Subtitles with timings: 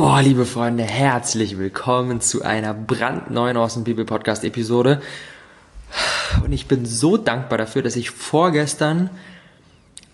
[0.00, 5.02] Boah, liebe Freunde, herzlich willkommen zu einer brandneuen Awesome People Podcast Episode.
[6.44, 9.10] Und ich bin so dankbar dafür, dass ich vorgestern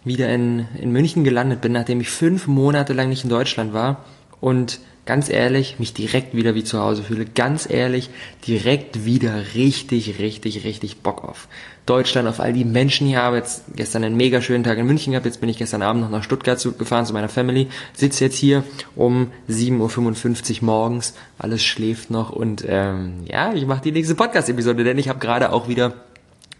[0.03, 4.07] wieder in, in München gelandet bin, nachdem ich fünf Monate lang nicht in Deutschland war
[4.41, 7.27] und ganz ehrlich, mich direkt wieder wie zu Hause fühle.
[7.27, 8.11] Ganz ehrlich,
[8.47, 11.49] direkt wieder richtig, richtig, richtig Bock auf
[11.87, 13.23] Deutschland, auf all die Menschen hier.
[13.23, 15.27] Habe jetzt gestern einen mega schönen Tag in München gehabt.
[15.27, 17.69] Jetzt bin ich gestern Abend noch nach Stuttgart gefahren zu meiner Family.
[17.93, 18.65] Sitze jetzt hier
[18.97, 21.15] um 7.55 Uhr morgens.
[21.39, 25.53] Alles schläft noch und ähm, ja, ich mache die nächste Podcast-Episode, denn ich habe gerade
[25.53, 25.95] auch wieder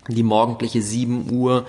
[0.09, 1.67] die morgendliche 7 Uhr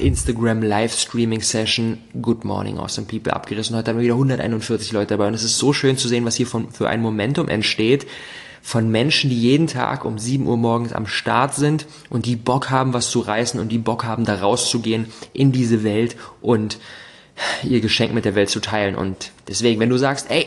[0.00, 3.76] Instagram Livestreaming Session Good Morning Awesome People abgerissen.
[3.76, 6.36] Heute haben wir wieder 141 Leute dabei und es ist so schön zu sehen, was
[6.36, 8.06] hier von, für ein Momentum entsteht
[8.62, 12.70] von Menschen, die jeden Tag um 7 Uhr morgens am Start sind und die Bock
[12.70, 16.78] haben, was zu reißen und die Bock haben, da rauszugehen in diese Welt und
[17.64, 18.94] ihr Geschenk mit der Welt zu teilen.
[18.94, 20.46] Und deswegen, wenn du sagst, ey,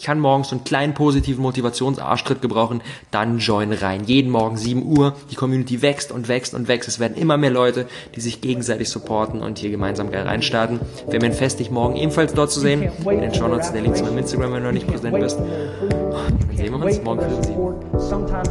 [0.00, 4.04] ich kann morgens so einen kleinen positiven Motivationsarschtritt gebrauchen, dann join rein.
[4.04, 6.88] Jeden Morgen 7 Uhr, die Community wächst und wächst und wächst.
[6.88, 10.80] Es werden immer mehr Leute, die sich gegenseitig supporten und hier gemeinsam geil reinstarten.
[11.10, 12.90] Wir werden fest, dich morgen ebenfalls dort zu sehen.
[13.10, 15.38] In den Show Notes der Link zu meinem Instagram, wenn du noch nicht präsent bist.
[15.38, 17.54] Dann sehen wir uns morgen für Sie.
[17.98, 18.50] Sometimes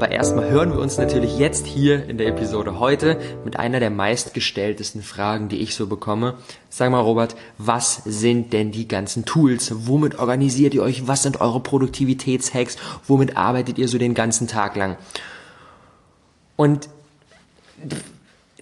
[0.00, 3.90] Aber erstmal hören wir uns natürlich jetzt hier in der Episode heute mit einer der
[3.90, 6.38] meistgestelltesten Fragen, die ich so bekomme.
[6.70, 9.86] Sag mal, Robert, was sind denn die ganzen Tools?
[9.86, 11.06] Womit organisiert ihr euch?
[11.06, 12.78] Was sind eure Produktivitätshacks?
[13.06, 14.96] Womit arbeitet ihr so den ganzen Tag lang?
[16.56, 16.88] Und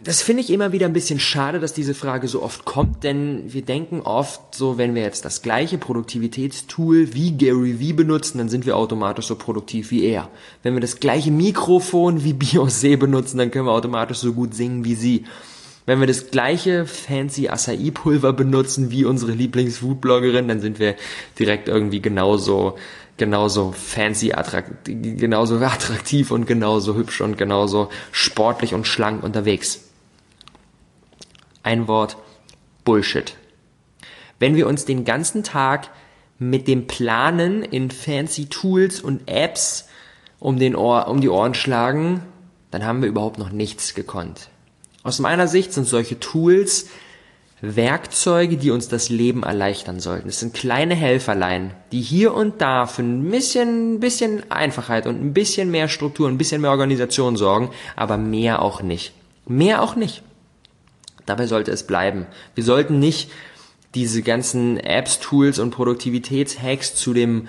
[0.02, 3.52] das finde ich immer wieder ein bisschen schade, dass diese Frage so oft kommt, denn
[3.52, 8.48] wir denken oft so, wenn wir jetzt das gleiche Produktivitätstool wie Gary Vee benutzen, dann
[8.48, 10.28] sind wir automatisch so produktiv wie er.
[10.62, 14.84] Wenn wir das gleiche Mikrofon wie Beyoncé benutzen, dann können wir automatisch so gut singen
[14.84, 15.24] wie sie.
[15.86, 20.96] Wenn wir das gleiche fancy Acai-Pulver benutzen wie unsere Lieblings-Foodbloggerin, dann sind wir
[21.38, 22.76] direkt irgendwie genauso
[23.16, 29.87] genauso fancy, attraktiv, genauso attraktiv und genauso hübsch und genauso sportlich und schlank unterwegs.
[31.68, 32.16] Ein Wort
[32.86, 33.36] Bullshit.
[34.38, 35.90] Wenn wir uns den ganzen Tag
[36.38, 39.86] mit dem Planen in fancy Tools und Apps
[40.38, 42.22] um, den Ohr, um die Ohren schlagen,
[42.70, 44.48] dann haben wir überhaupt noch nichts gekonnt.
[45.02, 46.86] Aus meiner Sicht sind solche Tools
[47.60, 50.30] Werkzeuge, die uns das Leben erleichtern sollten.
[50.30, 55.34] Es sind kleine Helferlein, die hier und da für ein bisschen, bisschen Einfachheit und ein
[55.34, 59.12] bisschen mehr Struktur, ein bisschen mehr Organisation sorgen, aber mehr auch nicht.
[59.46, 60.22] Mehr auch nicht.
[61.28, 62.26] Dabei sollte es bleiben.
[62.54, 63.30] Wir sollten nicht
[63.94, 67.48] diese ganzen Apps, Tools und Produktivitätshacks zu dem,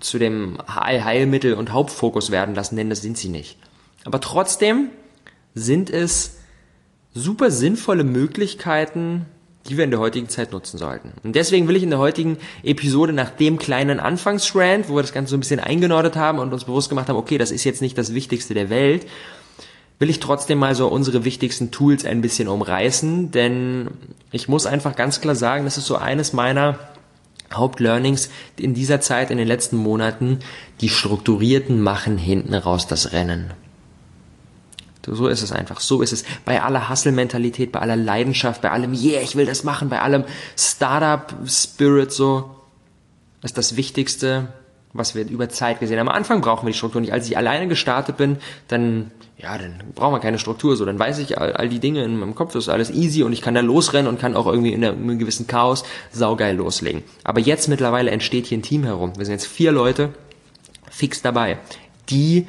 [0.00, 3.58] zu dem Heilmittel und Hauptfokus werden lassen, denn das sind sie nicht.
[4.04, 4.88] Aber trotzdem
[5.54, 6.36] sind es
[7.14, 9.26] super sinnvolle Möglichkeiten,
[9.68, 11.12] die wir in der heutigen Zeit nutzen sollten.
[11.22, 15.14] Und deswegen will ich in der heutigen Episode nach dem kleinen Anfangsrand, wo wir das
[15.14, 17.80] Ganze so ein bisschen eingenordet haben und uns bewusst gemacht haben, okay, das ist jetzt
[17.80, 19.06] nicht das Wichtigste der Welt,
[19.98, 23.88] will ich trotzdem mal so unsere wichtigsten Tools ein bisschen umreißen, denn
[24.32, 26.78] ich muss einfach ganz klar sagen, das ist so eines meiner
[27.52, 30.40] Hauptlearnings in dieser Zeit, in den letzten Monaten,
[30.80, 33.52] die strukturierten machen hinten raus das Rennen.
[35.06, 35.80] So ist es einfach.
[35.80, 36.24] So ist es.
[36.44, 40.24] Bei aller Hustle-Mentalität, bei aller Leidenschaft, bei allem, yeah, ich will das machen, bei allem
[40.56, 42.56] Startup-Spirit, so,
[43.42, 44.48] ist das Wichtigste,
[44.92, 46.08] was wir über Zeit gesehen haben.
[46.08, 47.12] Am Anfang brauchen wir die Struktur nicht.
[47.12, 48.38] Als ich alleine gestartet bin,
[48.68, 50.76] dann, ja, dann brauchen wir keine Struktur.
[50.76, 53.32] So, dann weiß ich all, all die Dinge in meinem Kopf, ist alles easy und
[53.32, 57.02] ich kann da losrennen und kann auch irgendwie in, in einem gewissen Chaos saugeil loslegen.
[57.24, 59.12] Aber jetzt mittlerweile entsteht hier ein Team herum.
[59.16, 60.10] Wir sind jetzt vier Leute
[60.90, 61.58] fix dabei,
[62.08, 62.46] die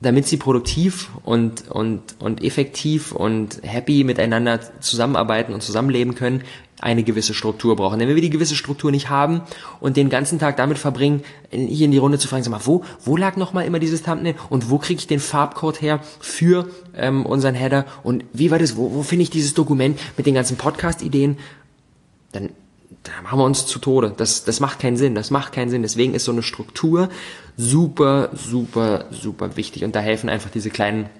[0.00, 6.42] damit sie produktiv und, und, und effektiv und happy miteinander zusammenarbeiten und zusammenleben können,
[6.82, 7.98] eine gewisse Struktur brauchen.
[7.98, 9.40] Denn wenn wir die gewisse Struktur nicht haben
[9.80, 12.84] und den ganzen Tag damit verbringen, hier in die Runde zu fragen, sag mal, wo,
[13.04, 17.24] wo lag nochmal immer dieses Thumbnail und wo kriege ich den Farbcode her für ähm,
[17.24, 20.56] unseren Header und wie war das, wo, wo finde ich dieses Dokument mit den ganzen
[20.56, 21.38] Podcast-Ideen,
[22.32, 22.50] dann
[23.04, 24.14] da machen wir uns zu Tode.
[24.16, 25.16] Das, das macht keinen Sinn.
[25.16, 25.82] Das macht keinen Sinn.
[25.82, 27.08] Deswegen ist so eine Struktur
[27.56, 29.82] super, super, super wichtig.
[29.82, 31.10] Und da helfen einfach diese kleinen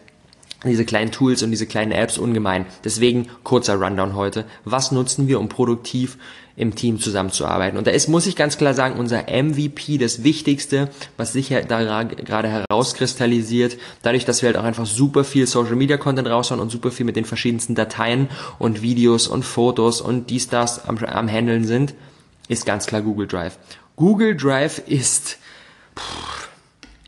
[0.64, 2.66] diese kleinen Tools und diese kleinen Apps ungemein.
[2.84, 4.44] Deswegen kurzer Rundown heute.
[4.64, 6.18] Was nutzen wir, um produktiv
[6.56, 7.78] im Team zusammenzuarbeiten?
[7.78, 12.02] Und da ist, muss ich ganz klar sagen, unser MVP das Wichtigste, was sich da
[12.04, 16.70] gerade herauskristallisiert, dadurch, dass wir halt auch einfach super viel Social Media Content raushauen und
[16.70, 18.28] super viel mit den verschiedensten Dateien
[18.58, 21.94] und Videos und Fotos und dies, das am, am Handeln sind,
[22.48, 23.58] ist ganz klar Google Drive.
[23.96, 25.38] Google Drive ist,
[25.98, 26.31] pff,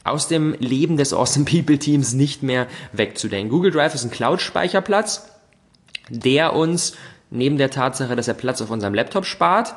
[0.05, 3.51] aus dem Leben des Awesome People Teams nicht mehr wegzudenken.
[3.51, 5.29] Google Drive ist ein Cloud-Speicherplatz,
[6.11, 6.95] der uns
[7.31, 9.75] neben der Tatsache, dass er Platz auf unserem Laptop spart,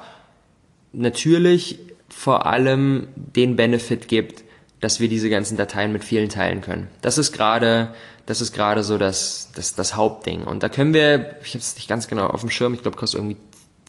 [0.93, 1.79] natürlich
[2.09, 4.43] vor allem den Benefit gibt,
[4.79, 6.87] dass wir diese ganzen Dateien mit vielen teilen können.
[7.01, 7.93] Das ist gerade,
[8.25, 10.43] das ist gerade so das, das, das Hauptding.
[10.43, 12.97] Und da können wir, ich habe es nicht ganz genau auf dem Schirm, ich glaube,
[12.97, 13.37] kostet irgendwie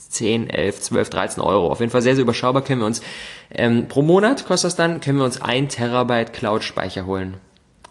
[0.09, 1.71] 10, 11, 12, 13 Euro.
[1.71, 3.01] Auf jeden Fall sehr, sehr überschaubar können wir uns,
[3.51, 7.37] ähm, pro Monat kostet das dann, können wir uns ein Terabyte Cloud-Speicher holen.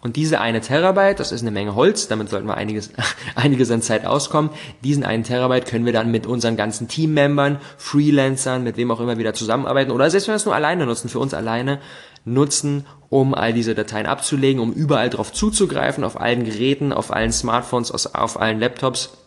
[0.00, 2.90] Und diese eine Terabyte, das ist eine Menge Holz, damit sollten wir einiges,
[3.34, 4.50] einiges an Zeit auskommen.
[4.84, 9.18] Diesen einen Terabyte können wir dann mit unseren ganzen Teammembern, Freelancern, mit wem auch immer
[9.18, 11.80] wieder zusammenarbeiten oder selbst wenn wir es nur alleine nutzen, für uns alleine
[12.24, 17.32] nutzen, um all diese Dateien abzulegen, um überall drauf zuzugreifen, auf allen Geräten, auf allen
[17.32, 19.17] Smartphones, auf allen Laptops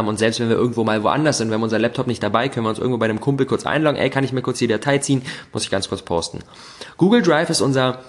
[0.00, 2.66] und selbst wenn wir irgendwo mal woanders sind, wir haben unser Laptop nicht dabei, können
[2.66, 4.98] wir uns irgendwo bei einem Kumpel kurz einloggen, ey, kann ich mir kurz die Datei
[4.98, 6.40] ziehen, muss ich ganz kurz posten.
[6.96, 8.00] Google Drive ist unser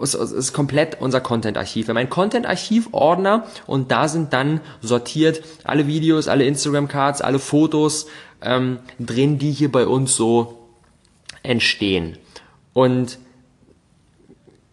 [0.00, 1.86] ist, ist komplett unser Content-Archiv.
[1.86, 8.06] Wir haben einen Content-Archiv-Ordner und da sind dann sortiert alle Videos, alle Instagram-Cards, alle Fotos
[8.40, 10.68] ähm, drin, die hier bei uns so
[11.42, 12.18] entstehen.
[12.72, 13.18] Und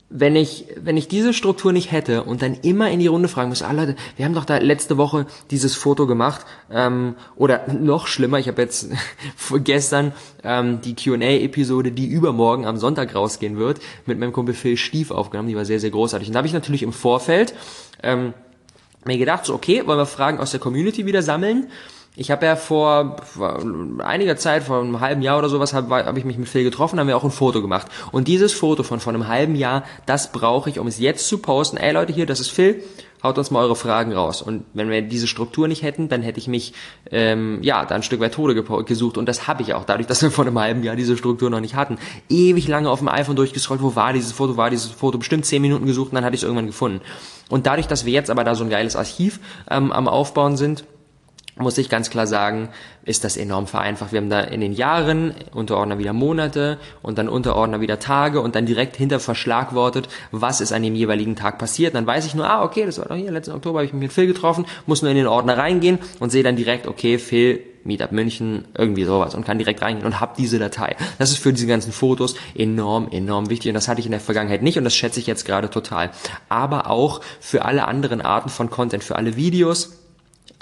[0.09, 3.49] wenn ich, wenn ich diese Struktur nicht hätte und dann immer in die Runde fragen
[3.49, 8.07] muss, ah Leute, wir haben doch da letzte Woche dieses Foto gemacht, ähm, oder noch
[8.07, 8.89] schlimmer, ich habe jetzt
[9.63, 10.13] gestern
[10.43, 15.49] ähm, die Q&A-Episode, die übermorgen am Sonntag rausgehen wird, mit meinem Kumpel Phil Stief aufgenommen,
[15.49, 16.29] die war sehr, sehr großartig.
[16.29, 17.53] Und da habe ich natürlich im Vorfeld
[18.01, 18.33] ähm,
[19.03, 21.67] mir gedacht, so okay, wollen wir Fragen aus der Community wieder sammeln
[22.19, 23.17] ich habe ja vor,
[23.99, 26.99] einiger Zeit, vor einem halben Jahr oder sowas, habe hab ich mich mit Phil getroffen,
[26.99, 27.87] haben wir auch ein Foto gemacht.
[28.11, 31.37] Und dieses Foto von vor einem halben Jahr, das brauche ich, um es jetzt zu
[31.37, 31.77] posten.
[31.77, 32.81] Ey Leute, hier, das ist Phil,
[33.21, 34.41] haut uns mal eure Fragen raus.
[34.41, 36.73] Und wenn wir diese Struktur nicht hätten, dann hätte ich mich
[37.11, 39.19] ähm, ja da ein Stück weit Tode gesucht.
[39.19, 41.59] Und das habe ich auch, dadurch, dass wir vor einem halben Jahr diese Struktur noch
[41.59, 41.99] nicht hatten.
[42.29, 45.61] Ewig lange auf dem iPhone durchgescrollt, wo war dieses Foto, war dieses Foto, bestimmt zehn
[45.61, 47.01] Minuten gesucht und dann hatte ich es irgendwann gefunden.
[47.49, 49.39] Und dadurch, dass wir jetzt aber da so ein geiles Archiv
[49.69, 50.83] ähm, am Aufbauen sind,
[51.59, 52.69] muss ich ganz klar sagen,
[53.03, 54.11] ist das enorm vereinfacht.
[54.11, 58.55] Wir haben da in den Jahren Unterordner wieder Monate und dann Unterordner wieder Tage und
[58.55, 61.95] dann direkt hinter verschlagwortet, was ist an dem jeweiligen Tag passiert.
[61.95, 64.03] Dann weiß ich nur, ah, okay, das war doch hier, letzten Oktober habe ich mich
[64.03, 67.61] mit Phil getroffen, muss nur in den Ordner reingehen und sehe dann direkt, okay, Phil,
[67.87, 70.95] Meetup München, irgendwie sowas und kann direkt reingehen und hab diese Datei.
[71.17, 74.19] Das ist für diese ganzen Fotos enorm, enorm wichtig und das hatte ich in der
[74.19, 76.11] Vergangenheit nicht und das schätze ich jetzt gerade total.
[76.49, 79.97] Aber auch für alle anderen Arten von Content, für alle Videos,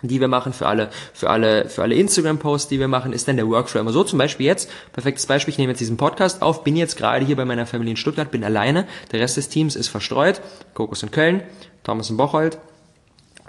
[0.08, 3.38] die wir machen, für alle, für alle, für alle Instagram-Posts, die wir machen, ist dann
[3.38, 4.04] der Workflow immer so.
[4.04, 7.36] Zum Beispiel jetzt, perfektes Beispiel, ich nehme jetzt diesen Podcast auf, bin jetzt gerade hier
[7.36, 10.42] bei meiner Familie in Stuttgart, bin alleine, der Rest des Teams ist verstreut,
[10.74, 11.42] Kokos in Köln,
[11.84, 12.58] Thomas in Bocholt,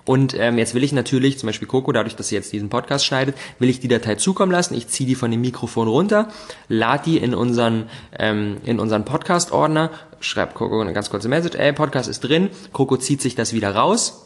[0.06, 3.04] und ähm, jetzt will ich natürlich, zum Beispiel Coco, dadurch, dass sie jetzt diesen Podcast
[3.04, 4.74] schneidet, will ich die Datei zukommen lassen.
[4.74, 6.28] Ich ziehe die von dem Mikrofon runter,
[6.68, 11.72] lade die in unseren, ähm, in unseren Podcast-Ordner, schreibt Coco eine ganz kurze Message, ey,
[11.72, 14.25] Podcast ist drin, Coco zieht sich das wieder raus,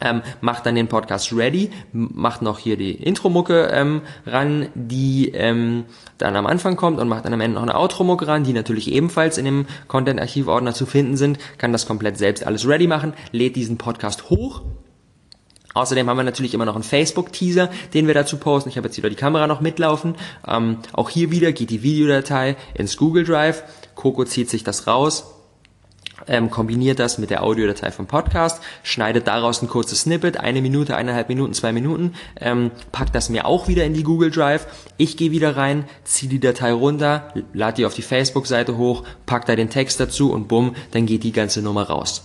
[0.00, 5.84] ähm, macht dann den Podcast ready, macht noch hier die Intro-Mucke ähm, ran, die ähm,
[6.18, 8.90] dann am Anfang kommt und macht dann am Ende noch eine Outro-Mucke ran, die natürlich
[8.92, 13.56] ebenfalls in dem Content-Archiv-Ordner zu finden sind, kann das komplett selbst alles ready machen, lädt
[13.56, 14.62] diesen Podcast hoch,
[15.74, 18.68] Außerdem haben wir natürlich immer noch einen Facebook-Teaser, den wir dazu posten.
[18.68, 20.16] Ich habe jetzt wieder die Kamera noch mitlaufen.
[20.44, 23.62] Ähm, auch hier wieder geht die Videodatei ins Google Drive.
[23.94, 25.37] Coco zieht sich das raus,
[26.28, 30.96] ähm, kombiniert das mit der Audiodatei vom Podcast, schneidet daraus ein kurzes Snippet, eine Minute,
[30.96, 34.66] eineinhalb Minuten, zwei Minuten, ähm, packt das mir auch wieder in die Google Drive.
[34.96, 39.46] Ich gehe wieder rein, ziehe die Datei runter, lade die auf die Facebook-Seite hoch, pack
[39.46, 42.24] da den Text dazu und bumm, dann geht die ganze Nummer raus.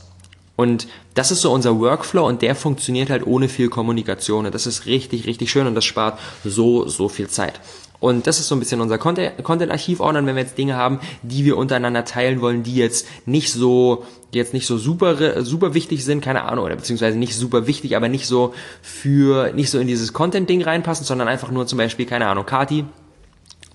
[0.55, 4.45] Und das ist so unser Workflow und der funktioniert halt ohne viel Kommunikation.
[4.45, 7.60] Und das ist richtig, richtig schön und das spart so, so viel Zeit.
[8.03, 11.55] Und das ist so ein bisschen unser Content-Archiv-Ordner, wenn wir jetzt Dinge haben, die wir
[11.55, 16.19] untereinander teilen wollen, die jetzt nicht so, die jetzt nicht so super, super wichtig sind,
[16.19, 20.12] keine Ahnung, oder beziehungsweise nicht super wichtig, aber nicht so für, nicht so in dieses
[20.12, 22.83] Content-Ding reinpassen, sondern einfach nur zum Beispiel, keine Ahnung, Kati,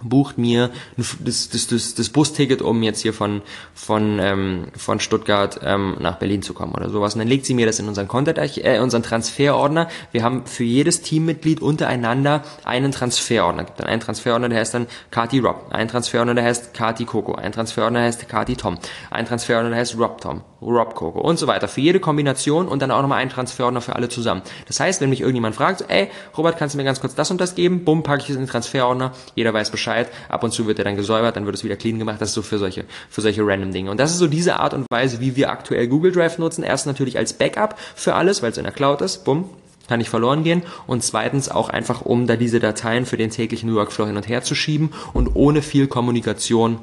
[0.02, 3.42] bucht mir das, das, das, das Busticket, um jetzt hier von,
[3.74, 7.14] von, ähm, von Stuttgart ähm, nach Berlin zu kommen oder sowas.
[7.14, 9.88] Und dann legt sie mir das in unseren Content, äh, unseren Transferordner.
[10.12, 13.64] Wir haben für jedes Teammitglied untereinander einen Transferordner.
[13.64, 17.34] Gibt dann einen Transferordner, der heißt dann Kati Rob, ein Transferordner, der heißt Kati Coco,
[17.34, 18.78] ein Transferordner, der heißt Kati Tom,
[19.10, 21.68] ein Transferordner, der heißt Rob Tom Rob Coco und so weiter.
[21.68, 24.42] Für jede Kombination und dann auch nochmal einen Transferordner für alle zusammen.
[24.66, 27.40] Das heißt, wenn mich irgendjemand fragt, ey, Robert, kannst du mir ganz kurz das und
[27.40, 27.84] das geben?
[27.84, 29.12] Bumm, packe ich es in den Transferordner.
[29.34, 30.08] Jeder weiß Bescheid.
[30.28, 32.20] Ab und zu wird er dann gesäubert, dann wird es wieder clean gemacht.
[32.20, 33.90] Das ist so für solche, für solche random Dinge.
[33.90, 36.64] Und das ist so diese Art und Weise, wie wir aktuell Google Drive nutzen.
[36.64, 39.24] Erst natürlich als Backup für alles, weil es in der Cloud ist.
[39.24, 39.48] Bumm,
[39.88, 43.74] kann nicht verloren gehen und zweitens auch einfach, um da diese Dateien für den täglichen
[43.74, 46.78] Workflow hin und her zu schieben und ohne viel Kommunikation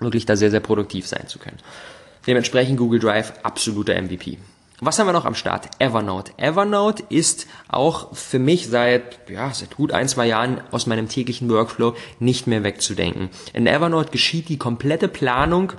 [0.00, 1.58] wirklich da sehr, sehr produktiv sein zu können.
[2.26, 4.38] Dementsprechend Google Drive absoluter MVP.
[4.82, 5.68] Was haben wir noch am Start?
[5.78, 6.32] Evernote.
[6.38, 11.50] Evernote ist auch für mich seit, ja, seit gut ein, zwei Jahren aus meinem täglichen
[11.50, 13.28] Workflow nicht mehr wegzudenken.
[13.52, 15.74] In Evernote geschieht die komplette Planung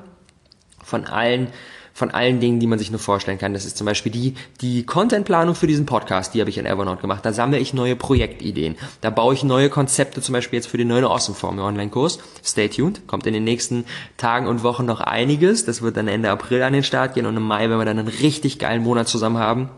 [0.84, 1.48] von allen
[1.94, 3.54] von allen Dingen, die man sich nur vorstellen kann.
[3.54, 7.02] Das ist zum Beispiel die, die Contentplanung für diesen Podcast, die habe ich in Evernote
[7.02, 7.26] gemacht.
[7.26, 8.76] Da sammle ich neue Projektideen.
[9.02, 12.20] Da baue ich neue Konzepte, zum Beispiel jetzt für den neuen Awesome Form Online-Kurs.
[12.44, 13.08] Stay tuned.
[13.08, 13.86] Kommt in den nächsten
[14.18, 15.66] Tagen und Wochen noch einiges.
[15.66, 18.00] Das wird dann Ende April an den Start gehen und im Mai, wenn wir dann
[18.00, 19.70] einen richtig geilen Monat zusammen haben,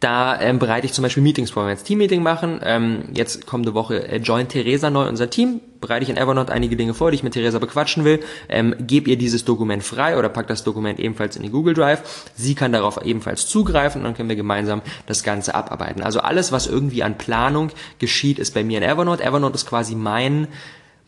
[0.00, 2.60] da ähm, bereite ich zum Beispiel Meetings vor, wenn wir jetzt Teammeeting machen.
[2.62, 5.60] Ähm, jetzt kommende Woche äh, joint Theresa neu unser Team.
[5.80, 8.20] Bereite ich in Evernote einige Dinge vor, die ich mit Theresa bequatschen will.
[8.48, 12.28] Ähm, gebe ihr dieses Dokument frei oder pack das Dokument ebenfalls in die Google Drive.
[12.36, 16.02] Sie kann darauf ebenfalls zugreifen und dann können wir gemeinsam das Ganze abarbeiten.
[16.02, 19.24] Also alles, was irgendwie an Planung geschieht, ist bei mir in Evernote.
[19.24, 20.46] Evernote ist quasi mein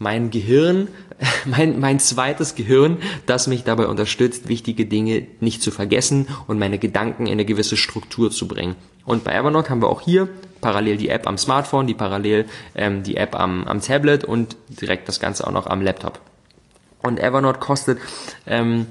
[0.01, 0.89] mein Gehirn,
[1.45, 6.79] mein, mein zweites Gehirn, das mich dabei unterstützt, wichtige Dinge nicht zu vergessen und meine
[6.79, 8.75] Gedanken in eine gewisse Struktur zu bringen.
[9.05, 10.29] Und bei Evernote haben wir auch hier
[10.61, 15.07] parallel die App am Smartphone, die parallel ähm, die App am, am Tablet und direkt
[15.07, 16.21] das Ganze auch noch am Laptop.
[17.03, 17.99] Und Evernote kostet
[18.47, 18.87] ähm,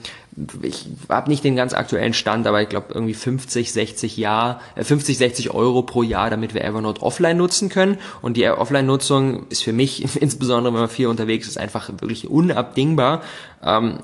[0.61, 4.83] ich habe nicht den ganz aktuellen Stand, aber ich glaube irgendwie 50, 60 Jahr, äh,
[4.83, 7.97] 50, 60 Euro pro Jahr, damit wir Evernote offline nutzen können.
[8.21, 13.21] Und die Offline-Nutzung ist für mich, insbesondere wenn man viel unterwegs ist, einfach wirklich unabdingbar.
[13.63, 13.99] Ähm,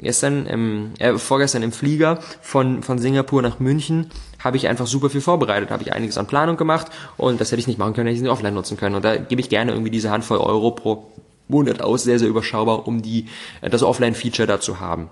[0.00, 5.10] gestern, im, äh, vorgestern im Flieger von, von Singapur nach München habe ich einfach super
[5.10, 8.06] viel vorbereitet, habe ich einiges an Planung gemacht und das hätte ich nicht machen können,
[8.06, 8.94] hätte ich nicht offline nutzen können.
[8.94, 11.10] Und da gebe ich gerne irgendwie diese Handvoll Euro pro
[11.48, 13.26] Monat aus, sehr, sehr überschaubar, um die,
[13.60, 15.10] äh, das Offline-Feature da zu haben.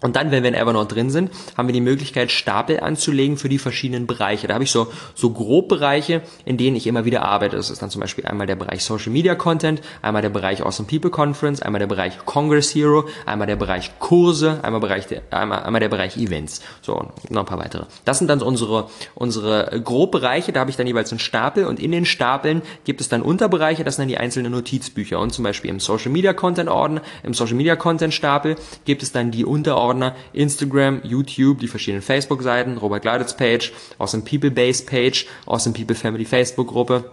[0.00, 3.48] Und dann, wenn wir in Evernote drin sind, haben wir die Möglichkeit, Stapel anzulegen für
[3.48, 4.46] die verschiedenen Bereiche.
[4.46, 7.56] Da habe ich so, so grob Bereiche, in denen ich immer wieder arbeite.
[7.56, 10.88] Das ist dann zum Beispiel einmal der Bereich Social Media Content, einmal der Bereich Awesome
[10.88, 15.64] People Conference, einmal der Bereich Congress Hero, einmal der Bereich Kurse, einmal, Bereich der, einmal,
[15.64, 16.62] einmal der Bereich Events.
[16.80, 17.86] So, noch ein paar weitere.
[18.04, 20.52] Das sind dann unsere, unsere grob Bereiche.
[20.52, 23.82] Da habe ich dann jeweils einen Stapel und in den Stapeln gibt es dann Unterbereiche,
[23.82, 25.18] das sind dann die einzelnen Notizbücher.
[25.18, 29.10] Und zum Beispiel im Social Media Content Ordner, im Social Media Content Stapel gibt es
[29.10, 34.84] dann die Unterordner Ordner, Instagram, YouTube, die verschiedenen Facebook-Seiten, Robert Gladitz Page, Awesome People Base
[34.84, 37.10] Page, Awesome People Family Facebook Gruppe,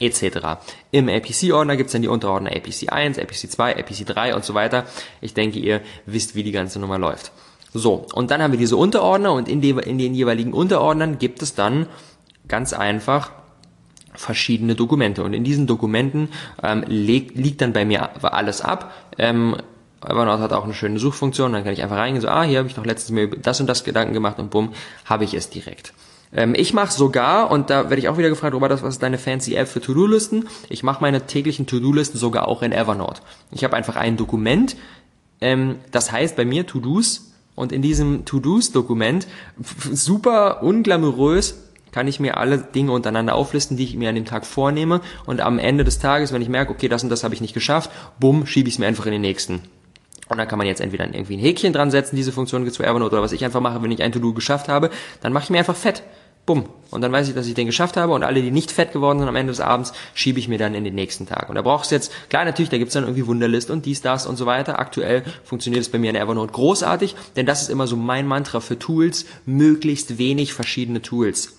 [0.00, 0.58] etc.
[0.90, 4.86] Im APC-Ordner gibt's dann die Unterordner APC 1, APC 2, APC 3 und so weiter.
[5.20, 7.32] Ich denke, ihr wisst, wie die ganze Nummer läuft.
[7.74, 11.42] So, und dann haben wir diese Unterordner und in, den, in den jeweiligen Unterordnern gibt
[11.42, 11.86] es dann
[12.46, 13.32] ganz einfach
[14.14, 15.22] verschiedene Dokumente.
[15.22, 16.30] Und in diesen Dokumenten
[16.62, 18.92] ähm, liegt, liegt dann bei mir alles ab.
[19.18, 19.56] Ähm,
[20.04, 22.68] Evernote hat auch eine schöne Suchfunktion, dann kann ich einfach reingehen, so, ah, hier habe
[22.68, 24.72] ich noch letztens mir das und das Gedanken gemacht und bumm,
[25.04, 25.92] habe ich es direkt.
[26.32, 29.18] Ähm, ich mache sogar, und da werde ich auch wieder gefragt, Robert, was ist deine
[29.18, 30.48] fancy App für To-Do-Listen?
[30.68, 33.22] Ich mache meine täglichen To-Do-Listen sogar auch in Evernote.
[33.50, 34.76] Ich habe einfach ein Dokument,
[35.40, 39.26] ähm, das heißt bei mir To-Dos, und in diesem To-Dos-Dokument,
[39.90, 44.46] super unglamourös, kann ich mir alle Dinge untereinander auflisten, die ich mir an dem Tag
[44.46, 47.40] vornehme und am Ende des Tages, wenn ich merke, okay, das und das habe ich
[47.40, 47.90] nicht geschafft,
[48.20, 49.62] bumm, schiebe ich es mir einfach in den nächsten.
[50.28, 52.84] Und dann kann man jetzt entweder irgendwie ein Häkchen dran setzen, diese Funktion es für
[52.84, 54.90] Evernote, oder was ich einfach mache, wenn ich ein To-Do geschafft habe,
[55.22, 56.02] dann mache ich mir einfach fett.
[56.48, 56.64] Bumm.
[56.90, 59.18] Und dann weiß ich, dass ich den geschafft habe und alle, die nicht fett geworden
[59.18, 61.50] sind am Ende des Abends, schiebe ich mir dann in den nächsten Tag.
[61.50, 64.26] Und da brauchst du jetzt, klar natürlich, da gibt's dann irgendwie Wunderlist und dies, das
[64.26, 64.78] und so weiter.
[64.78, 68.60] Aktuell funktioniert es bei mir in Evernote großartig, denn das ist immer so mein Mantra
[68.60, 71.54] für Tools, möglichst wenig verschiedene Tools.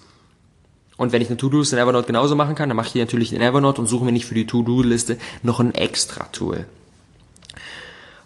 [0.97, 3.31] Und wenn ich eine To-Do-Liste in Evernote genauso machen kann, dann mache ich die natürlich
[3.31, 6.65] in Evernote und suche mir nicht für die To-Do-Liste noch ein extra Tool.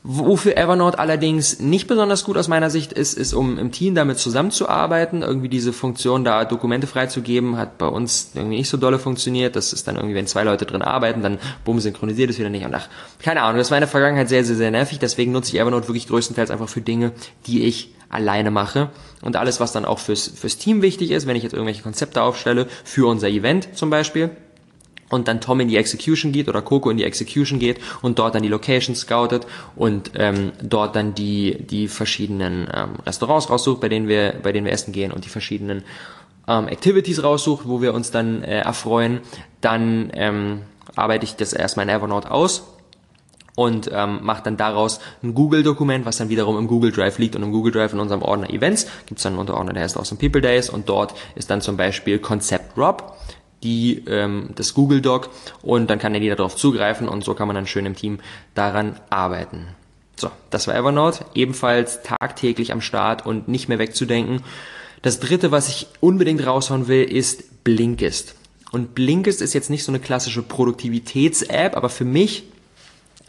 [0.06, 4.18] Wofür Evernote allerdings nicht besonders gut aus meiner Sicht ist, ist, um im Team damit
[4.18, 5.22] zusammenzuarbeiten.
[5.22, 9.56] Irgendwie diese Funktion, da Dokumente freizugeben, hat bei uns irgendwie nicht so dolle funktioniert.
[9.56, 12.66] Das ist dann irgendwie, wenn zwei Leute drin arbeiten, dann bumm, synchronisiert es wieder nicht.
[12.66, 15.00] Und ach, keine Ahnung, das war in der Vergangenheit sehr, sehr, sehr nervig.
[15.00, 17.14] Deswegen nutze ich Evernote wirklich größtenteils einfach für Dinge,
[17.48, 18.90] die ich alleine mache.
[19.22, 22.24] Und alles, was dann auch fürs, fürs Team wichtig ist, wenn ich jetzt irgendwelche Konzepte
[22.24, 24.32] aufstelle, für unser Event zum Beispiel,
[25.14, 28.36] und dann Tom in die Execution geht oder Coco in die Execution geht und dort
[28.36, 33.90] dann die Location scoutet und ähm, dort dann die die verschiedenen ähm, Restaurants raussucht, bei
[33.90, 35.84] denen wir bei denen wir essen gehen und die verschiedenen
[36.48, 39.22] ähm, Activities raussucht, wo wir uns dann äh, erfreuen,
[39.62, 40.62] dann ähm,
[40.96, 42.64] arbeite ich das erstmal in Evernote aus
[43.56, 47.44] und ähm, macht dann daraus ein Google-Dokument, was dann wiederum im Google Drive liegt und
[47.44, 48.88] im Google Drive in unserem Ordner Events.
[49.06, 51.78] Gibt es dann einen Unterordner, der heißt Awesome People Days und dort ist dann zum
[51.78, 53.16] Beispiel Konzept Rob
[53.64, 55.30] die, ähm, das Google Doc
[55.62, 58.20] und dann kann ja jeder darauf zugreifen und so kann man dann schön im Team
[58.54, 59.68] daran arbeiten.
[60.16, 64.44] So, das war Evernote, ebenfalls tagtäglich am Start und nicht mehr wegzudenken.
[65.02, 68.36] Das dritte, was ich unbedingt raushauen will, ist Blinkist.
[68.72, 72.46] Und Blinkist ist jetzt nicht so eine klassische Produktivitäts-App, aber für mich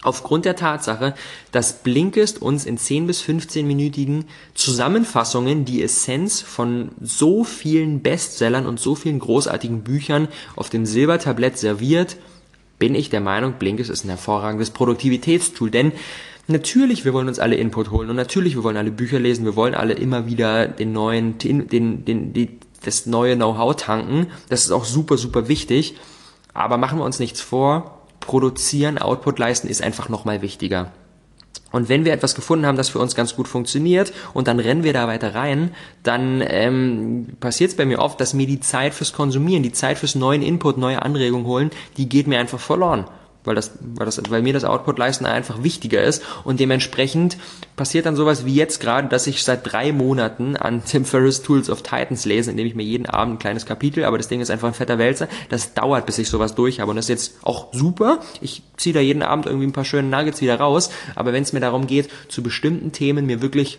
[0.05, 1.15] aufgrund der Tatsache,
[1.51, 8.79] dass Blinkist uns in 10 bis 15-minütigen Zusammenfassungen die Essenz von so vielen Bestsellern und
[8.79, 12.17] so vielen großartigen Büchern auf dem Silbertablett serviert,
[12.79, 15.93] bin ich der Meinung, Blinkist ist ein hervorragendes Produktivitätstool, denn
[16.49, 19.57] natürlich, wir wollen uns alle Input holen und natürlich, wir wollen alle Bücher lesen, wir
[19.57, 24.27] wollen alle immer wieder den neuen, den, den, den, die, das neue Know-how tanken.
[24.49, 25.97] Das ist auch super, super wichtig.
[26.53, 27.94] Aber machen wir uns nichts vor,
[28.27, 30.93] produzieren, Output leisten ist einfach nochmal wichtiger.
[31.73, 34.85] Und wenn wir etwas gefunden haben, das für uns ganz gut funktioniert und dann rennen
[34.85, 38.95] wir da weiter rein, dann ähm, passiert es bei mir oft, dass mir die Zeit
[38.95, 43.07] fürs Konsumieren, die Zeit fürs neuen Input, neue Anregungen holen, die geht mir einfach verloren
[43.45, 46.23] weil das, weil das, weil mir das Output leisten einfach wichtiger ist.
[46.45, 47.37] Und dementsprechend
[47.77, 51.71] passiert dann sowas wie jetzt gerade, dass ich seit drei Monaten an Tim Ferriss Tools
[51.71, 54.51] of Titans lese, indem ich mir jeden Abend ein kleines Kapitel, aber das Ding ist
[54.51, 56.91] einfach ein fetter Wälzer, das dauert, bis ich sowas durch habe.
[56.91, 58.21] Und das ist jetzt auch super.
[58.41, 61.53] Ich ziehe da jeden Abend irgendwie ein paar schöne Nuggets wieder raus, aber wenn es
[61.53, 63.79] mir darum geht, zu bestimmten Themen mir wirklich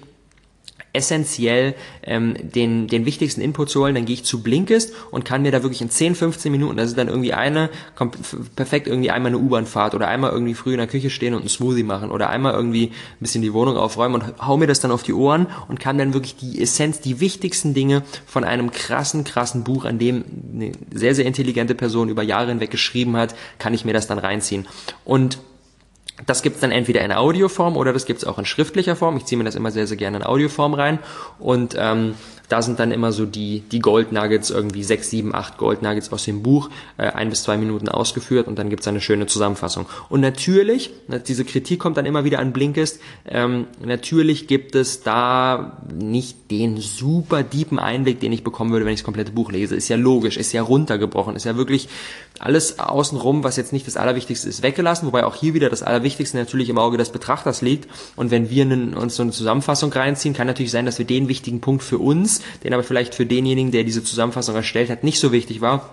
[0.96, 5.42] essentiell ähm, den, den wichtigsten Input zu holen, dann gehe ich zu Blinkist und kann
[5.42, 8.18] mir da wirklich in 10, 15 Minuten, das ist dann irgendwie eine, kommt
[8.56, 11.50] perfekt irgendwie einmal eine U-Bahn-Fahrt oder einmal irgendwie früh in der Küche stehen und einen
[11.50, 14.92] Smoothie machen oder einmal irgendwie ein bisschen die Wohnung aufräumen und hau mir das dann
[14.92, 19.24] auf die Ohren und kann dann wirklich die Essenz, die wichtigsten Dinge von einem krassen,
[19.24, 20.24] krassen Buch, an dem
[20.54, 24.20] eine sehr, sehr intelligente Person über Jahre hinweg geschrieben hat, kann ich mir das dann
[24.20, 24.68] reinziehen.
[25.04, 25.40] Und
[26.26, 29.18] das gibt's dann entweder in Audioform oder das gibt's auch in schriftlicher Form.
[29.18, 31.00] Ich ziehe mir das immer sehr, sehr gerne in Audioform rein.
[31.40, 32.16] Und ähm,
[32.50, 36.12] da sind dann immer so die, die Gold Nuggets, irgendwie sechs, sieben, acht Gold Nuggets
[36.12, 39.88] aus dem Buch, äh, ein bis zwei Minuten ausgeführt und dann gibt's eine schöne Zusammenfassung.
[40.10, 40.92] Und natürlich,
[41.28, 46.78] diese Kritik kommt dann immer wieder an Blinkist, ähm, natürlich gibt es da nicht den
[46.78, 49.76] super deepen Einblick, den ich bekommen würde, wenn ich das komplette Buch lese.
[49.76, 51.90] Ist ja logisch, ist ja runtergebrochen, ist ja wirklich
[52.40, 56.05] alles außenrum, was jetzt nicht das Allerwichtigste ist, weggelassen, wobei auch hier wieder das Allerwichtigste
[56.34, 57.90] natürlich im Auge des Betrachters liegt.
[58.16, 58.66] Und wenn wir
[58.98, 62.42] uns so eine Zusammenfassung reinziehen, kann natürlich sein, dass wir den wichtigen Punkt für uns
[62.64, 65.90] den aber vielleicht für denjenigen, der diese Zusammenfassung erstellt hat, nicht so wichtig war,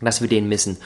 [0.00, 0.76] dass wir den missen.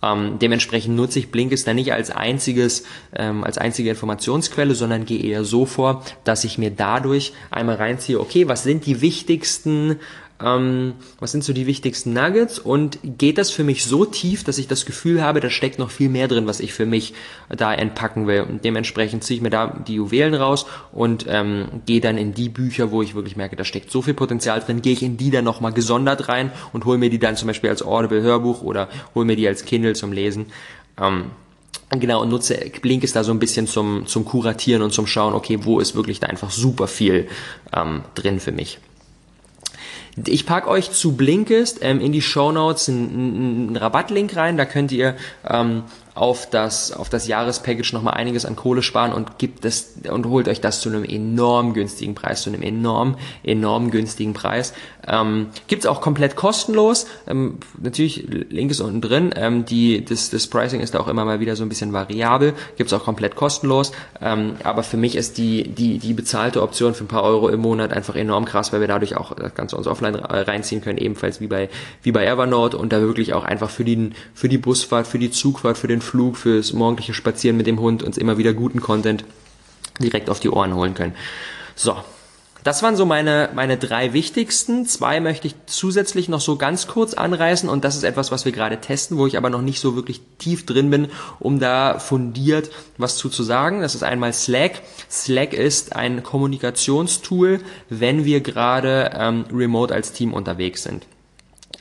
[0.00, 2.84] Ähm, dementsprechend nutze ich Blinkist da nicht als einziges,
[3.16, 8.20] ähm, als einzige Informationsquelle, sondern gehe eher so vor, dass ich mir dadurch einmal reinziehe,
[8.20, 9.96] okay, was sind die wichtigsten
[10.44, 14.58] ähm, was sind so die wichtigsten Nuggets und geht das für mich so tief, dass
[14.58, 17.14] ich das Gefühl habe, da steckt noch viel mehr drin, was ich für mich
[17.48, 18.42] da entpacken will.
[18.42, 22.48] Und dementsprechend ziehe ich mir da die Juwelen raus und ähm, gehe dann in die
[22.48, 25.30] Bücher, wo ich wirklich merke, da steckt so viel Potenzial drin, gehe ich in die
[25.30, 28.88] dann nochmal gesondert rein und hole mir die dann zum Beispiel als Audible Hörbuch oder
[29.14, 30.46] hole mir die als Kindle zum Lesen.
[31.00, 31.30] Ähm,
[31.90, 35.32] Genau, und nutze Blink ist da so ein bisschen zum, zum Kuratieren und zum Schauen,
[35.32, 37.28] okay, wo ist wirklich da einfach super viel
[37.72, 38.78] ähm, drin für mich.
[40.26, 44.56] Ich packe euch zu Blinkist ähm, in die Show Notes einen, einen Rabattlink rein.
[44.56, 45.16] Da könnt ihr
[45.48, 45.84] ähm,
[46.18, 50.48] auf das, auf das Jahrespackage nochmal einiges an Kohle sparen und gibt es und holt
[50.48, 54.74] euch das zu einem enorm günstigen Preis, zu einem enorm, enorm günstigen Preis.
[55.06, 57.06] Ähm, Gibt auch komplett kostenlos.
[57.26, 59.32] Ähm, natürlich, Link ist unten drin.
[59.36, 62.54] Ähm, die, das, das Pricing ist da auch immer mal wieder so ein bisschen variabel.
[62.76, 63.92] Gibt's auch komplett kostenlos.
[64.20, 67.60] Ähm, aber für mich ist die, die, die bezahlte Option für ein paar Euro im
[67.60, 71.40] Monat einfach enorm krass, weil wir dadurch auch das Ganze uns offline reinziehen können, ebenfalls
[71.40, 71.68] wie bei,
[72.02, 75.30] wie bei Evernote und da wirklich auch einfach für die, für die Busfahrt, für die
[75.30, 79.24] Zugfahrt, für den Flug, fürs morgendliche Spazieren mit dem Hund uns immer wieder guten Content
[80.00, 81.14] direkt auf die Ohren holen können.
[81.74, 81.96] So.
[82.64, 84.84] Das waren so meine, meine drei wichtigsten.
[84.84, 88.52] Zwei möchte ich zusätzlich noch so ganz kurz anreißen und das ist etwas, was wir
[88.52, 92.70] gerade testen, wo ich aber noch nicht so wirklich tief drin bin, um da fundiert
[92.98, 93.80] was zu, zu sagen.
[93.80, 94.82] Das ist einmal Slack.
[95.08, 101.06] Slack ist ein Kommunikationstool, wenn wir gerade ähm, remote als Team unterwegs sind.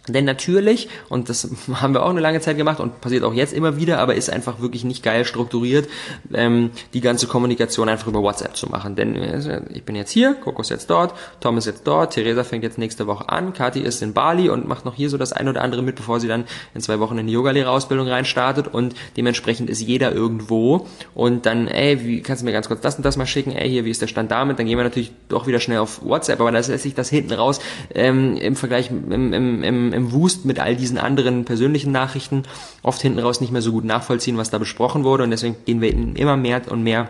[0.08, 3.54] Denn natürlich, und das haben wir auch eine lange Zeit gemacht und passiert auch jetzt
[3.54, 5.90] immer wieder, aber ist einfach wirklich nicht geil strukturiert,
[6.34, 8.96] ähm, die ganze Kommunikation einfach über WhatsApp zu machen.
[8.96, 12.44] Denn äh, ich bin jetzt hier, Coco ist jetzt dort, Tom ist jetzt dort, Theresa
[12.44, 15.34] fängt jetzt nächste Woche an, Kathi ist in Bali und macht noch hier so das
[15.34, 18.96] ein oder andere mit, bevor sie dann in zwei Wochen in die Yogalehrerausbildung reinstartet und
[19.18, 23.04] dementsprechend ist jeder irgendwo und dann, ey, wie kannst du mir ganz kurz das und
[23.04, 24.60] das mal schicken, ey, hier, wie ist der Stand damit?
[24.60, 27.34] Dann gehen wir natürlich doch wieder schnell auf WhatsApp, aber da lässt sich das hinten
[27.34, 27.60] raus
[27.94, 32.44] ähm, im Vergleich im, im, im im Wust mit all diesen anderen persönlichen Nachrichten
[32.84, 35.24] oft hinten raus nicht mehr so gut nachvollziehen, was da besprochen wurde.
[35.24, 37.10] Und deswegen gehen wir immer mehr und mehr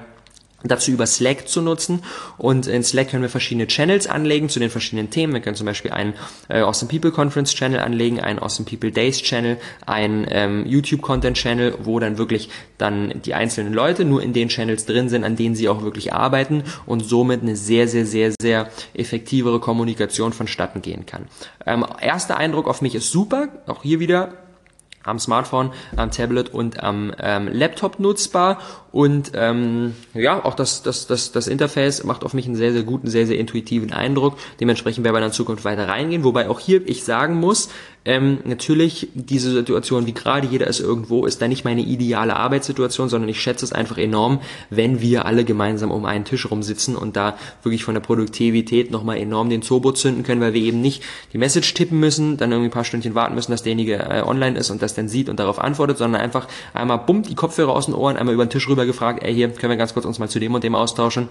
[0.63, 2.03] dazu über Slack zu nutzen
[2.37, 5.33] und in Slack können wir verschiedene Channels anlegen zu den verschiedenen Themen.
[5.33, 6.13] Wir können zum Beispiel einen
[6.49, 11.37] äh, Awesome People Conference Channel anlegen, einen Awesome People Days Channel, einen ähm, YouTube Content
[11.37, 15.35] Channel, wo dann wirklich dann die einzelnen Leute nur in den Channels drin sind, an
[15.35, 20.81] denen sie auch wirklich arbeiten und somit eine sehr, sehr, sehr, sehr effektivere Kommunikation vonstatten
[20.81, 21.27] gehen kann.
[21.65, 24.46] Ähm, erster Eindruck auf mich ist super, auch hier wieder
[25.03, 28.59] am Smartphone, am Tablet und am ähm, Laptop nutzbar
[28.91, 32.83] und ähm, ja, auch das, das, das, das Interface macht auf mich einen sehr, sehr
[32.83, 34.37] guten, sehr, sehr intuitiven Eindruck.
[34.59, 36.23] Dementsprechend werden wir in Zukunft weiter reingehen.
[36.23, 37.69] Wobei auch hier ich sagen muss,
[38.07, 43.09] ähm, natürlich diese Situation, wie gerade jeder ist irgendwo, ist da nicht meine ideale Arbeitssituation,
[43.09, 44.39] sondern ich schätze es einfach enorm,
[44.69, 49.17] wenn wir alle gemeinsam um einen Tisch rumsitzen und da wirklich von der Produktivität nochmal
[49.17, 52.69] enorm den Turbo zünden können, weil wir eben nicht die Message tippen müssen, dann irgendwie
[52.69, 55.37] ein paar Stündchen warten müssen, dass derjenige äh, online ist und das dann sieht und
[55.37, 58.69] darauf antwortet, sondern einfach einmal bumm die Kopfhörer aus den Ohren, einmal über den Tisch
[58.69, 61.27] rüber gefragt, ey, hier können wir ganz kurz uns mal zu dem und dem austauschen.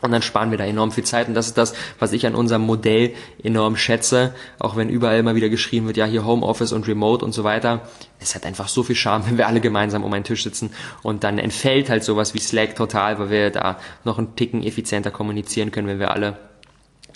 [0.00, 1.28] Und dann sparen wir da enorm viel Zeit.
[1.28, 4.34] Und das ist das, was ich an unserem Modell enorm schätze.
[4.58, 7.82] Auch wenn überall immer wieder geschrieben wird, ja, hier Homeoffice und Remote und so weiter.
[8.20, 10.70] Es hat einfach so viel Charme, wenn wir alle gemeinsam um einen Tisch sitzen.
[11.02, 15.10] Und dann entfällt halt sowas wie Slack total, weil wir da noch einen Ticken effizienter
[15.10, 16.38] kommunizieren können, wenn wir alle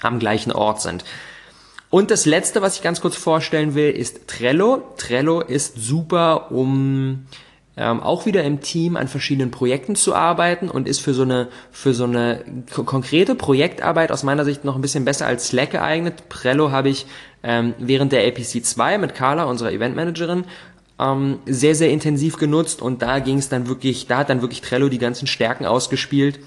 [0.01, 1.05] am gleichen Ort sind.
[1.91, 4.83] Und das letzte, was ich ganz kurz vorstellen will, ist Trello.
[4.97, 7.27] Trello ist super, um
[7.77, 11.49] ähm, auch wieder im Team an verschiedenen Projekten zu arbeiten und ist für so eine
[11.71, 16.29] für so eine konkrete Projektarbeit aus meiner Sicht noch ein bisschen besser als Slack geeignet.
[16.29, 17.07] Prello habe ich
[17.43, 20.45] ähm, während der APC 2 mit Carla, unserer Eventmanagerin,
[21.01, 24.61] ähm, sehr sehr intensiv genutzt und da ging es dann wirklich, da hat dann wirklich
[24.61, 26.41] Trello die ganzen Stärken ausgespielt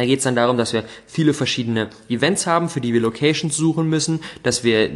[0.00, 3.54] da geht es dann darum, dass wir viele verschiedene Events haben, für die wir Locations
[3.54, 4.88] suchen müssen, dass wir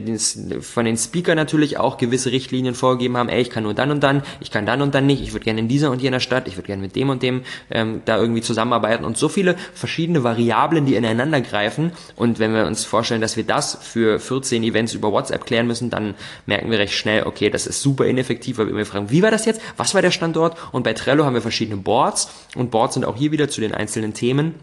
[0.63, 4.03] von den Speaker natürlich auch gewisse Richtlinien vorgegeben haben, ey, ich kann nur dann und
[4.03, 6.49] dann, ich kann dann und dann nicht, ich würde gerne in dieser und jener Stadt,
[6.49, 10.25] ich würde gerne mit dem und dem ähm, da irgendwie zusammenarbeiten und so viele verschiedene
[10.25, 11.93] Variablen, die ineinander greifen.
[12.17, 15.91] Und wenn wir uns vorstellen, dass wir das für 14 Events über WhatsApp klären müssen,
[15.91, 16.15] dann
[16.47, 19.45] merken wir recht schnell, okay, das ist super ineffektiv, weil wir fragen, wie war das
[19.45, 20.57] jetzt, was war der Standort?
[20.73, 22.31] Und bei Trello haben wir verschiedene Boards.
[22.55, 24.55] Und Boards sind auch hier wieder zu den einzelnen Themen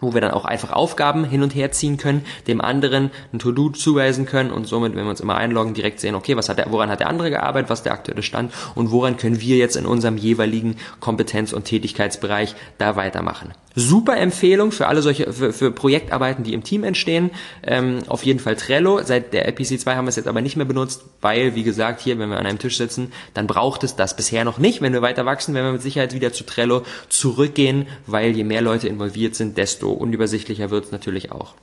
[0.00, 3.70] wo wir dann auch einfach Aufgaben hin und her ziehen können, dem anderen ein To-Do
[3.70, 6.66] zuweisen können und somit, wenn wir uns immer einloggen, direkt sehen, okay, was hat der,
[6.70, 9.76] woran hat der andere gearbeitet, was ist der aktuelle Stand und woran können wir jetzt
[9.76, 13.52] in unserem jeweiligen Kompetenz- und Tätigkeitsbereich da weitermachen.
[13.76, 17.30] Super Empfehlung für alle solche, für, für Projektarbeiten, die im Team entstehen.
[17.62, 19.00] Ähm, auf jeden Fall Trello.
[19.04, 22.00] Seit der IPC 2 haben wir es jetzt aber nicht mehr benutzt, weil, wie gesagt,
[22.00, 24.82] hier, wenn wir an einem Tisch sitzen, dann braucht es das bisher noch nicht.
[24.82, 28.60] Wenn wir weiter wachsen, werden wir mit Sicherheit wieder zu Trello zurückgehen, weil je mehr
[28.60, 31.54] Leute involviert sind, desto unübersichtlicher wird es natürlich auch.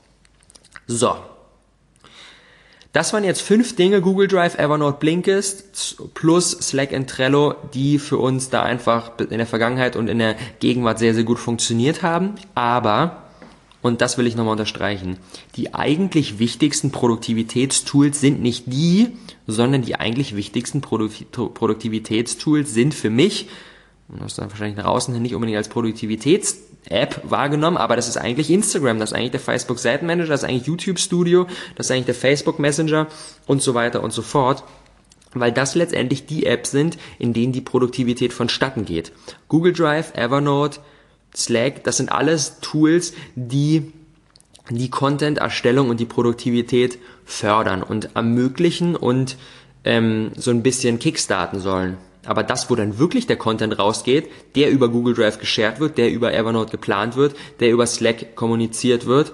[0.87, 1.15] So,
[2.93, 8.17] das waren jetzt fünf Dinge, Google Drive, Evernote, Blinkist plus Slack und Trello, die für
[8.17, 12.33] uns da einfach in der Vergangenheit und in der Gegenwart sehr, sehr gut funktioniert haben.
[12.55, 13.23] Aber,
[13.83, 15.17] und das will ich nochmal unterstreichen,
[15.57, 19.09] die eigentlich wichtigsten Produktivitätstools sind nicht die,
[19.45, 23.47] sondern die eigentlich wichtigsten Produktivitätstools sind für mich,
[24.09, 26.57] und das dann wahrscheinlich nach außen hin nicht unbedingt als Produktivitäts
[26.89, 30.49] App wahrgenommen, aber das ist eigentlich Instagram, das ist eigentlich der Facebook Seitenmanager, das ist
[30.49, 33.07] eigentlich YouTube Studio, das ist eigentlich der Facebook Messenger
[33.45, 34.63] und so weiter und so fort
[35.33, 39.11] weil das letztendlich die Apps sind, in denen die Produktivität vonstatten geht.
[39.47, 40.79] Google Drive, Evernote,
[41.35, 43.91] Slack, das sind alles Tools, die
[44.69, 49.37] die Content-Erstellung und die Produktivität fördern und ermöglichen und
[49.85, 51.97] ähm, so ein bisschen kickstarten sollen.
[52.27, 56.11] Aber das, wo dann wirklich der Content rausgeht, der über Google Drive geshared wird, der
[56.11, 59.33] über Evernote geplant wird, der über Slack kommuniziert wird,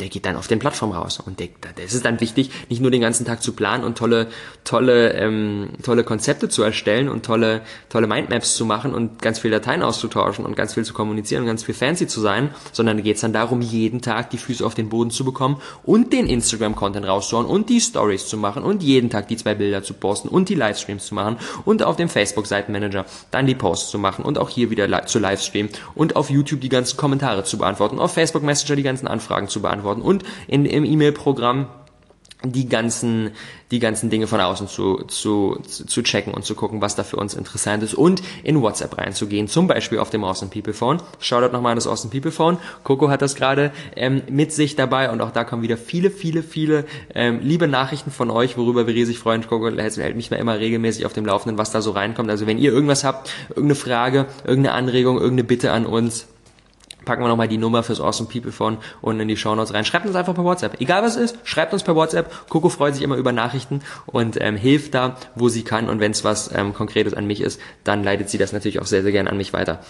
[0.00, 1.20] der geht dann auf den Plattformen raus.
[1.24, 4.28] Und der, das ist dann wichtig, nicht nur den ganzen Tag zu planen und tolle,
[4.64, 9.56] tolle, ähm, tolle Konzepte zu erstellen und tolle, tolle Mindmaps zu machen und ganz viele
[9.56, 13.02] Dateien auszutauschen und ganz viel zu kommunizieren und ganz viel fancy zu sein, sondern da
[13.02, 16.26] geht es dann darum, jeden Tag die Füße auf den Boden zu bekommen und den
[16.26, 20.28] Instagram-Content rauszuhauen und die Stories zu machen und jeden Tag die zwei Bilder zu posten
[20.28, 24.38] und die Livestreams zu machen und auf dem Facebook-Seitenmanager dann die Posts zu machen und
[24.38, 28.12] auch hier wieder li zu Livestreamen und auf YouTube die ganzen Kommentare zu beantworten, auf
[28.12, 31.66] Facebook Messenger die ganzen Anfragen zu beantworten beantworten und in, im E-Mail-Programm
[32.42, 33.32] die ganzen,
[33.70, 37.16] die ganzen Dinge von außen zu, zu, zu checken und zu gucken, was da für
[37.16, 41.02] uns interessant ist und in WhatsApp reinzugehen, zum Beispiel auf dem Awesome People Phone.
[41.18, 42.56] Shoutout nochmal an das Awesome People Phone.
[42.82, 46.42] Coco hat das gerade ähm, mit sich dabei und auch da kommen wieder viele, viele,
[46.42, 49.46] viele ähm, liebe Nachrichten von euch, worüber wir riesig freuen.
[49.46, 52.30] Coco hält mich mehr immer regelmäßig auf dem Laufenden, was da so reinkommt.
[52.30, 56.26] Also wenn ihr irgendwas habt, irgendeine Frage, irgendeine Anregung, irgendeine Bitte an uns,
[57.04, 59.84] packen wir nochmal die Nummer fürs Awesome People Phone unten in die Show Notes rein.
[59.84, 60.80] Schreibt uns einfach per WhatsApp.
[60.80, 62.48] Egal was es ist, schreibt uns per WhatsApp.
[62.48, 65.88] Coco freut sich immer über Nachrichten und ähm, hilft da, wo sie kann.
[65.88, 68.86] Und wenn es was ähm, Konkretes an mich ist, dann leitet sie das natürlich auch
[68.86, 69.80] sehr, sehr gerne an mich weiter.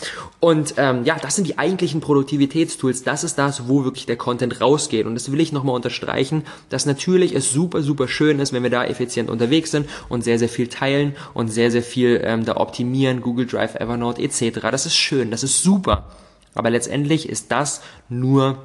[0.40, 3.02] Und ähm, ja, das sind die eigentlichen Produktivitätstools.
[3.02, 5.06] Das ist das, wo wirklich der Content rausgeht.
[5.06, 8.70] Und das will ich nochmal unterstreichen, dass natürlich es super, super schön ist, wenn wir
[8.70, 12.56] da effizient unterwegs sind und sehr, sehr viel teilen und sehr, sehr viel ähm, da
[12.56, 14.60] optimieren, Google Drive, Evernote etc.
[14.70, 16.06] Das ist schön, das ist super.
[16.54, 18.58] Aber letztendlich ist das nur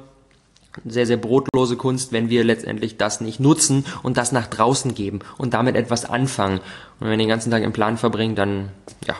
[0.84, 5.20] sehr, sehr brotlose Kunst, wenn wir letztendlich das nicht nutzen und das nach draußen geben
[5.38, 6.58] und damit etwas anfangen.
[6.58, 6.64] Und
[7.00, 8.70] wenn wir den ganzen Tag im Plan verbringen, dann,
[9.06, 9.14] ja,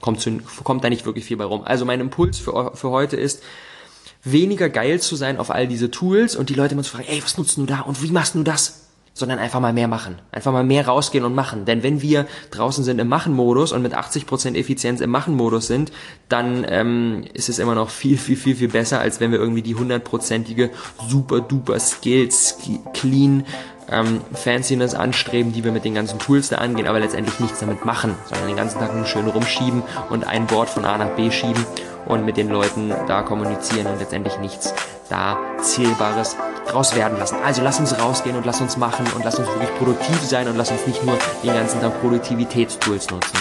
[0.00, 1.62] kommt, zu, kommt da nicht wirklich viel bei rum.
[1.64, 3.42] Also mein Impuls für, für heute ist,
[4.24, 7.22] weniger geil zu sein auf all diese Tools und die Leute immer zu fragen, ey,
[7.22, 8.87] was nutzt du da und wie machst du das?
[9.18, 10.16] Sondern einfach mal mehr machen.
[10.30, 11.64] Einfach mal mehr rausgehen und machen.
[11.64, 15.92] Denn wenn wir draußen sind im Machen-Modus und mit 80% Effizienz im Machen-Modus sind,
[16.28, 19.62] dann ähm, ist es immer noch viel, viel, viel, viel besser, als wenn wir irgendwie
[19.62, 20.70] die hundertprozentige
[21.08, 22.58] super duper Skills,
[22.94, 23.44] clean
[23.90, 27.84] ähm, Fanciness anstreben, die wir mit den ganzen Tools da angehen, aber letztendlich nichts damit
[27.84, 31.30] machen, sondern den ganzen Tag nur schön rumschieben und ein Board von A nach B
[31.30, 31.64] schieben
[32.06, 34.74] und mit den Leuten da kommunizieren und letztendlich nichts
[35.08, 36.36] da Zählbares
[36.70, 37.36] draus werden lassen.
[37.44, 40.56] Also lass uns rausgehen und lass uns machen und lass uns wirklich produktiv sein und
[40.56, 43.38] lass uns nicht nur den ganzen Tag Produktivitätstools nutzen.